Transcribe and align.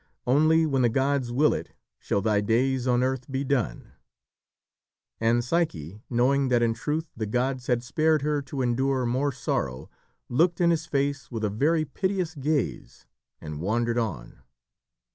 Only 0.25 0.65
when 0.65 0.81
the 0.81 0.89
gods 0.89 1.31
will 1.31 1.53
it 1.53 1.73
shall 1.99 2.23
thy 2.23 2.41
days 2.41 2.87
on 2.87 3.03
earth 3.03 3.29
be 3.29 3.43
done." 3.43 3.91
And 5.19 5.43
Psyche, 5.45 6.01
knowing 6.09 6.47
that 6.47 6.63
in 6.63 6.73
truth 6.73 7.11
the 7.15 7.27
gods 7.27 7.67
had 7.67 7.83
spared 7.83 8.23
her 8.23 8.41
to 8.41 8.63
endure 8.63 9.05
more 9.05 9.31
sorrow, 9.31 9.91
looked 10.27 10.59
in 10.59 10.71
his 10.71 10.87
face 10.87 11.29
with 11.29 11.43
a 11.43 11.51
very 11.51 11.85
piteous 11.85 12.33
gaze, 12.33 13.05
and 13.39 13.61
wandered 13.61 13.99
on. 13.99 14.39